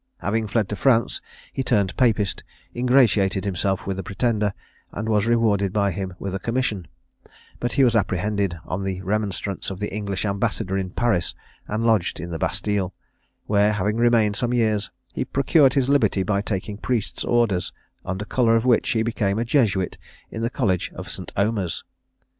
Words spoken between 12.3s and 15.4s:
the Bastile, where having remained some years, he